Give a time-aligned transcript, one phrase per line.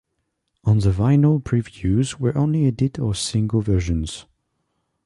[0.63, 4.25] On the vinyl previews were only edit or single versions.